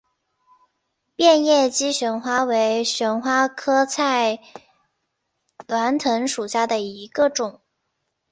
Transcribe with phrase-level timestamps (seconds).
[1.15, 4.39] 变叶姬旋花为旋花科菜
[5.67, 7.61] 栾藤属下的一个种。